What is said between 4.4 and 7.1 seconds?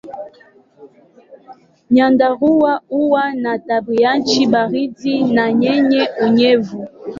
baridi na yenye unyevu.